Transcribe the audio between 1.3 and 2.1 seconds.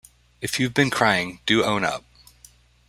do own up.